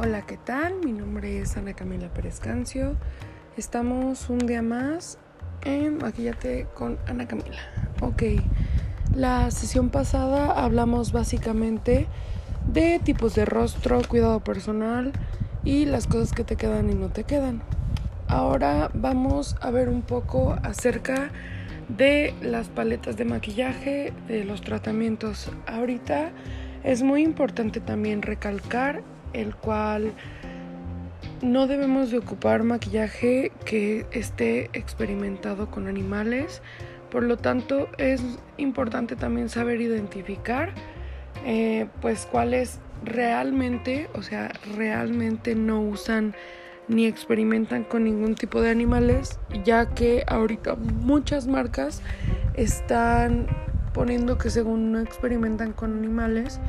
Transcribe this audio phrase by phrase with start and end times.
[0.00, 0.76] Hola, ¿qué tal?
[0.84, 2.94] Mi nombre es Ana Camila Pérez Cancio.
[3.56, 5.18] Estamos un día más
[5.64, 7.58] en Maquillate con Ana Camila.
[8.00, 8.22] Ok,
[9.16, 12.06] la sesión pasada hablamos básicamente
[12.72, 15.10] de tipos de rostro, cuidado personal
[15.64, 17.60] y las cosas que te quedan y no te quedan.
[18.28, 21.32] Ahora vamos a ver un poco acerca
[21.88, 25.50] de las paletas de maquillaje, de los tratamientos.
[25.66, 26.30] Ahorita
[26.84, 30.12] es muy importante también recalcar el cual
[31.42, 36.62] no debemos de ocupar maquillaje que esté experimentado con animales.
[37.10, 38.22] Por lo tanto, es
[38.56, 40.72] importante también saber identificar
[41.44, 46.34] eh, pues cuáles realmente, o sea, realmente no usan
[46.88, 52.02] ni experimentan con ningún tipo de animales, ya que ahorita muchas marcas
[52.54, 53.46] están
[53.92, 56.60] poniendo que según no experimentan con animales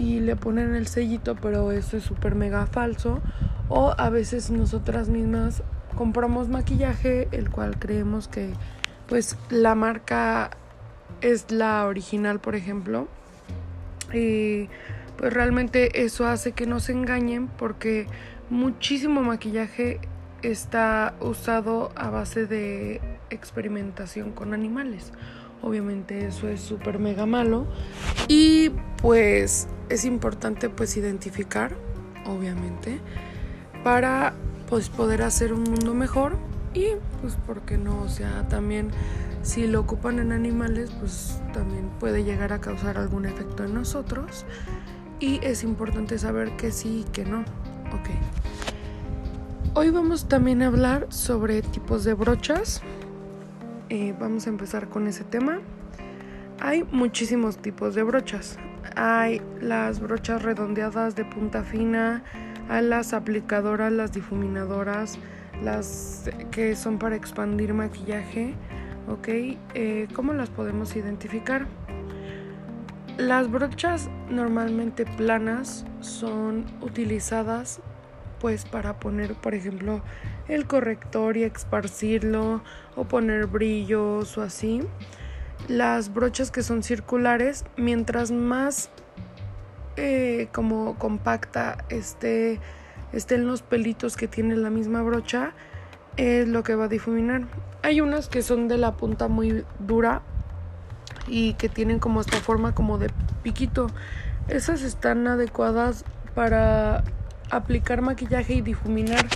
[0.00, 3.20] y le ponen el sellito, pero eso es súper mega falso.
[3.68, 5.62] O a veces nosotras mismas
[5.94, 8.54] compramos maquillaje, el cual creemos que
[9.08, 10.50] pues la marca
[11.20, 13.08] es la original, por ejemplo.
[14.14, 14.68] Y
[15.18, 18.06] pues realmente eso hace que nos engañen porque
[18.48, 20.00] muchísimo maquillaje
[20.40, 25.12] está usado a base de experimentación con animales.
[25.62, 27.66] Obviamente eso es súper mega malo.
[28.28, 31.74] Y pues es importante pues identificar,
[32.26, 33.00] obviamente,
[33.84, 34.34] para
[34.68, 36.36] pues poder hacer un mundo mejor
[36.74, 36.86] y
[37.20, 38.90] pues porque no, o sea, también
[39.42, 44.44] si lo ocupan en animales, pues también puede llegar a causar algún efecto en nosotros
[45.18, 47.40] y es importante saber que sí y que no.
[47.40, 48.10] Ok.
[49.74, 52.82] Hoy vamos también a hablar sobre tipos de brochas.
[53.90, 55.58] Eh, vamos a empezar con ese tema.
[56.60, 58.56] Hay muchísimos tipos de brochas.
[58.94, 62.22] Hay las brochas redondeadas de punta fina,
[62.68, 65.18] hay las aplicadoras, las difuminadoras,
[65.64, 68.54] las que son para expandir maquillaje.
[69.08, 69.28] ¿Ok?
[69.74, 71.66] Eh, ¿Cómo las podemos identificar?
[73.18, 77.80] Las brochas normalmente planas son utilizadas
[78.40, 80.00] pues para poner, por ejemplo,
[80.48, 82.62] el corrector y esparcirlo
[82.96, 84.82] o poner brillos o así.
[85.68, 88.90] Las brochas que son circulares, mientras más
[89.96, 92.58] eh, como compacta esté,
[93.12, 95.52] estén los pelitos que tiene la misma brocha,
[96.16, 97.46] es lo que va a difuminar.
[97.82, 100.22] Hay unas que son de la punta muy dura
[101.28, 103.10] y que tienen como esta forma como de
[103.42, 103.88] piquito.
[104.48, 107.04] Esas están adecuadas para
[107.50, 109.26] aplicar maquillaje y difuminar,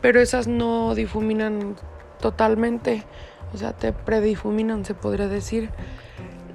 [0.00, 1.76] pero esas no difuminan
[2.20, 3.04] totalmente,
[3.52, 5.70] o sea, te predifuminan, se podría decir.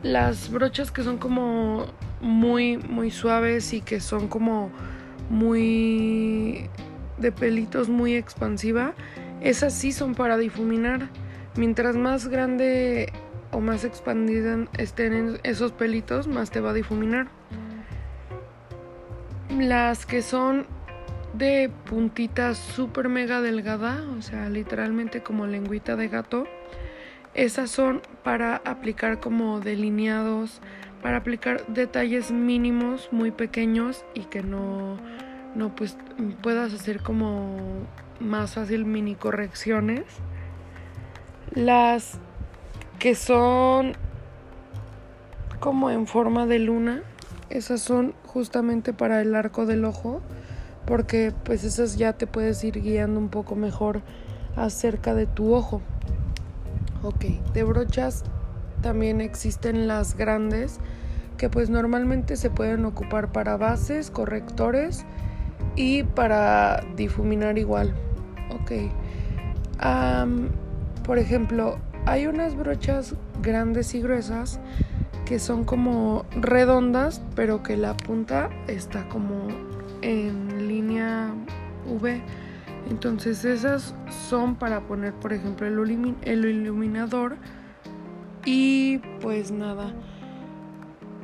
[0.01, 1.85] Las brochas que son como
[2.19, 4.69] muy, muy suaves y que son como
[5.29, 6.69] muy
[7.18, 8.94] de pelitos muy expansiva,
[9.41, 11.09] esas sí son para difuminar.
[11.56, 13.13] Mientras más grande
[13.51, 17.28] o más expandida estén esos pelitos, más te va a difuminar.
[19.50, 20.66] Las que son
[21.33, 26.45] de puntita súper mega delgada, o sea, literalmente como lengüita de gato.
[27.33, 30.61] Esas son para aplicar como delineados,
[31.01, 34.97] para aplicar detalles mínimos, muy pequeños y que no,
[35.55, 35.97] no pues
[36.41, 37.57] puedas hacer como
[38.19, 40.03] más fácil mini correcciones.
[41.51, 42.19] Las
[43.00, 43.94] que son
[45.59, 47.01] como en forma de luna,
[47.50, 50.21] esas son justamente para el arco del ojo
[50.85, 54.01] porque pues esas ya te puedes ir guiando un poco mejor
[54.55, 55.81] acerca de tu ojo.
[57.03, 58.23] Ok, de brochas
[58.81, 60.79] también existen las grandes
[61.38, 65.05] que pues normalmente se pueden ocupar para bases, correctores
[65.75, 67.94] y para difuminar igual.
[68.53, 68.71] Ok.
[71.03, 74.59] por ejemplo, hay unas brochas grandes y gruesas
[75.25, 79.47] que son como redondas, pero que la punta está como
[80.03, 81.33] en línea
[81.88, 82.21] V.
[82.89, 83.95] Entonces esas
[84.29, 87.38] son para poner, por ejemplo, el, el iluminador.
[88.45, 89.94] Y pues nada.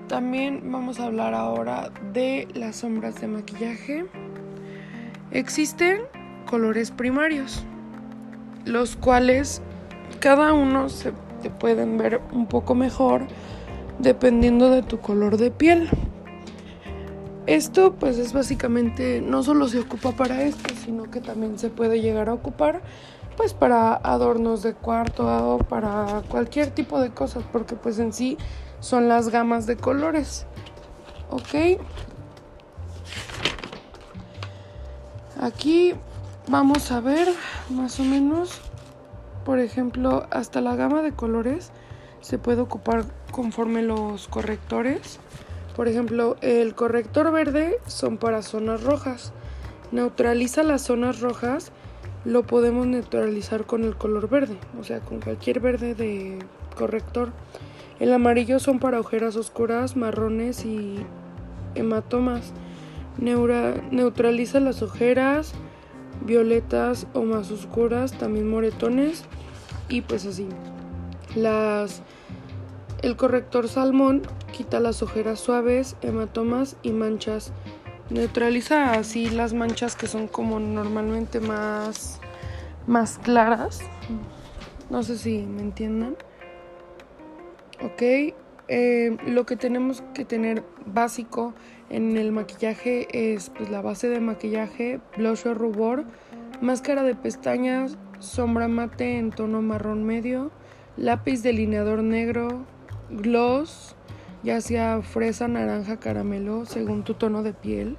[0.07, 4.05] También vamos a hablar ahora de las sombras de maquillaje.
[5.31, 6.01] Existen
[6.47, 7.63] colores primarios,
[8.65, 9.61] los cuales
[10.19, 13.27] cada uno se te pueden ver un poco mejor
[13.99, 15.89] dependiendo de tu color de piel.
[17.49, 21.99] Esto pues es básicamente, no solo se ocupa para esto, sino que también se puede
[21.99, 22.83] llegar a ocupar
[23.37, 28.37] pues para adornos de cuarto o para cualquier tipo de cosas, porque pues en sí
[28.81, 30.45] son las gamas de colores.
[31.31, 31.81] ¿Ok?
[35.41, 35.95] Aquí
[36.49, 37.27] vamos a ver
[37.71, 38.61] más o menos,
[39.43, 41.71] por ejemplo, hasta la gama de colores
[42.21, 45.19] se puede ocupar conforme los correctores.
[45.79, 49.31] Por ejemplo, el corrector verde son para zonas rojas.
[49.93, 51.71] Neutraliza las zonas rojas,
[52.25, 56.37] lo podemos neutralizar con el color verde, o sea, con cualquier verde de
[56.75, 57.31] corrector.
[58.01, 60.97] El amarillo son para ojeras oscuras, marrones y
[61.75, 62.51] hematomas.
[63.17, 65.53] neutraliza las ojeras
[66.25, 69.23] violetas o más oscuras, también moretones
[69.87, 70.49] y pues así.
[71.37, 72.01] Las
[73.01, 77.51] el corrector salmón quita las ojeras suaves, hematomas y manchas.
[78.09, 82.19] Neutraliza así las manchas que son como normalmente más
[82.87, 83.81] más claras.
[84.89, 86.15] No sé si me entiendan.
[87.81, 88.01] Ok,
[88.67, 91.53] eh, lo que tenemos que tener básico
[91.89, 96.05] en el maquillaje es pues, la base de maquillaje, blush o rubor,
[96.61, 100.51] máscara de pestañas, sombra mate en tono marrón medio,
[100.97, 102.65] lápiz delineador negro,
[103.09, 103.95] gloss,
[104.43, 107.97] ya sea fresa, naranja, caramelo, según tu tono de piel,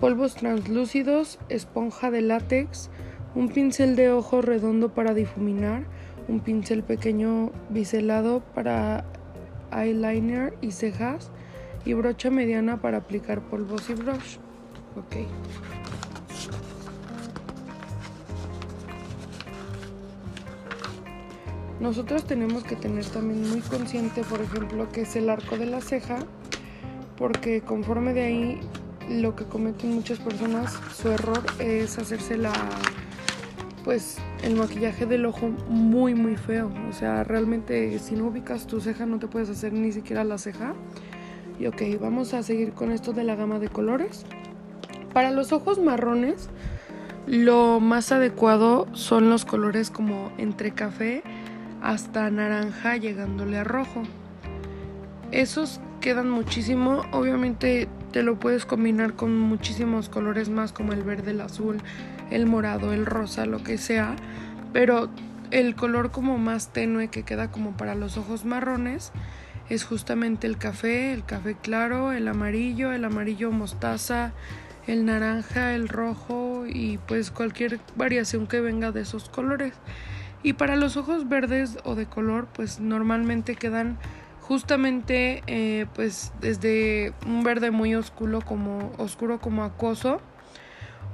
[0.00, 2.90] polvos translúcidos, esponja de látex,
[3.34, 5.84] un pincel de ojo redondo para difuminar,
[6.28, 9.04] un pincel pequeño biselado para
[9.72, 11.30] eyeliner y cejas
[11.84, 14.38] y brocha mediana para aplicar polvos y brush.
[14.96, 15.26] Ok.
[21.84, 25.82] Nosotros tenemos que tener también muy consciente, por ejemplo, que es el arco de la
[25.82, 26.16] ceja,
[27.18, 28.60] porque conforme de ahí
[29.10, 32.54] lo que cometen muchas personas, su error es hacerse la
[33.84, 36.72] pues el maquillaje del ojo muy muy feo.
[36.88, 40.38] O sea, realmente si no ubicas tu ceja no te puedes hacer ni siquiera la
[40.38, 40.72] ceja.
[41.60, 44.24] Y ok, vamos a seguir con esto de la gama de colores.
[45.12, 46.48] Para los ojos marrones,
[47.26, 51.22] lo más adecuado son los colores como entre café
[51.84, 54.04] hasta naranja llegándole a rojo.
[55.32, 61.32] Esos quedan muchísimo, obviamente te lo puedes combinar con muchísimos colores más como el verde,
[61.32, 61.76] el azul,
[62.30, 64.16] el morado, el rosa, lo que sea,
[64.72, 65.10] pero
[65.50, 69.12] el color como más tenue que queda como para los ojos marrones
[69.68, 74.32] es justamente el café, el café claro, el amarillo, el amarillo mostaza,
[74.86, 79.74] el naranja, el rojo y pues cualquier variación que venga de esos colores.
[80.44, 83.96] Y para los ojos verdes o de color pues normalmente quedan
[84.42, 90.20] justamente eh, pues desde un verde muy oscuro como oscuro como acoso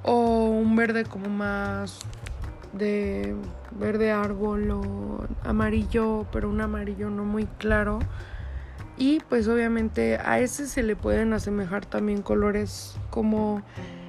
[0.03, 2.01] o un verde como más
[2.73, 3.37] de
[3.71, 8.01] verde árbol o amarillo pero un amarillo no muy claro.
[8.99, 13.63] Y pues obviamente a ese se le pueden asemejar también colores como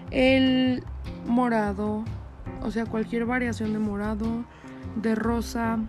[0.09, 0.83] el
[1.27, 2.03] morado
[2.63, 4.45] o sea cualquier variación de morado
[4.95, 5.80] de rosa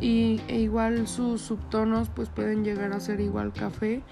[0.00, 4.02] y e igual sus subtonos pues pueden llegar a ser igual café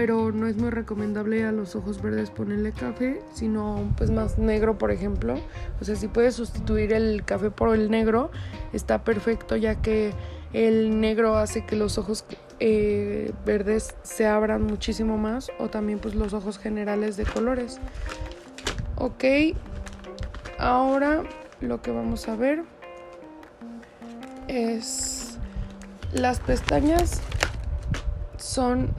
[0.00, 4.78] pero no es muy recomendable a los ojos verdes ponerle café sino pues más negro
[4.78, 5.34] por ejemplo.
[5.80, 8.30] O sea si puedes sustituir el café por el negro
[8.72, 10.12] está perfecto ya que
[10.52, 12.24] el negro hace que los ojos
[12.60, 17.80] eh, verdes se abran muchísimo más o también pues los ojos generales de colores.
[18.96, 19.24] Ok
[20.58, 21.24] ahora
[21.60, 22.64] lo que vamos a ver
[24.50, 25.38] es
[26.12, 27.20] las pestañas
[28.36, 28.92] son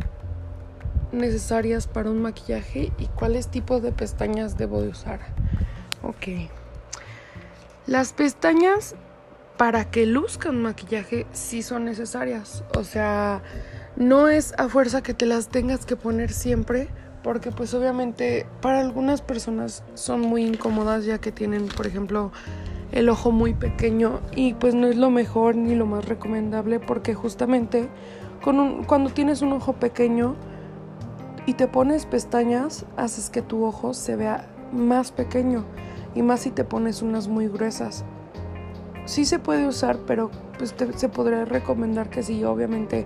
[1.12, 5.20] necesarias para un maquillaje y cuáles tipos de pestañas debo de usar.
[6.04, 6.50] Ok.
[7.86, 8.96] Las pestañas
[9.58, 12.64] para que luzcan maquillaje sí son necesarias.
[12.78, 13.42] O sea,
[13.98, 16.88] no es a fuerza que te las tengas que poner siempre
[17.24, 22.32] porque pues obviamente para algunas personas son muy incómodas ya que tienen, por ejemplo,
[22.92, 27.14] el ojo muy pequeño y pues no es lo mejor ni lo más recomendable porque
[27.14, 27.90] justamente
[28.44, 30.36] con cuando tienes un ojo pequeño
[31.46, 35.66] y te pones pestañas haces que tu ojo se vea más pequeño
[36.16, 38.04] y más si te pones unas muy gruesas.
[39.06, 43.06] Sí se puede usar, pero pues se podría recomendar que si obviamente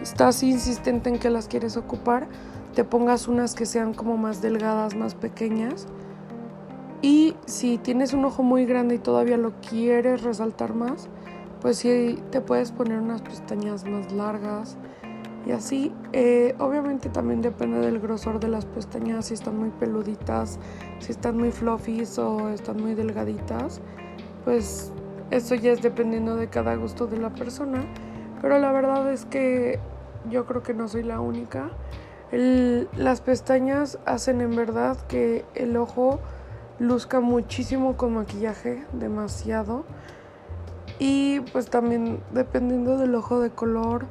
[0.00, 2.28] estás insistente en que las quieres ocupar,
[2.74, 5.86] te pongas unas que sean como más delgadas, más pequeñas
[7.04, 11.10] y si tienes un ojo muy grande y todavía lo quieres resaltar más,
[11.60, 14.78] pues sí te puedes poner unas pestañas más largas
[15.44, 15.92] y así.
[16.14, 20.58] Eh, obviamente también depende del grosor de las pestañas, si están muy peluditas,
[21.00, 23.82] si están muy fluffy o están muy delgaditas.
[24.46, 24.90] Pues
[25.30, 27.84] eso ya es dependiendo de cada gusto de la persona.
[28.40, 29.78] Pero la verdad es que
[30.30, 31.68] yo creo que no soy la única.
[32.30, 36.18] las pestañas hacen en verdad que el ojo
[36.78, 39.84] luzca muchísimo con maquillaje, demasiado.
[40.98, 44.06] Y pues también dependiendo del ojo de color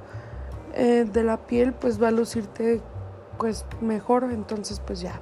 [0.74, 2.82] eh, de la piel, pues va a lucirte
[3.38, 4.26] pues mejor.
[4.32, 5.20] Entonces pues ya.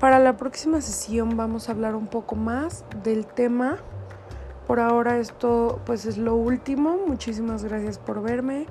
[0.00, 3.78] Para la próxima sesión vamos a hablar un poco más del tema.
[4.66, 6.98] Por ahora esto pues es lo último.
[7.06, 8.66] Muchísimas gracias por verme.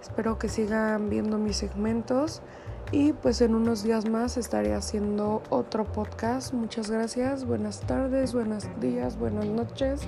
[0.00, 2.42] Espero que sigan viendo mis segmentos
[2.90, 6.52] y pues en unos días más estaré haciendo otro podcast.
[6.52, 7.44] Muchas gracias.
[7.44, 10.00] Buenas tardes, buenos días, buenas noches.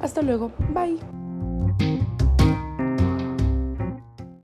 [0.00, 0.52] Hasta luego.
[0.72, 2.07] Bye.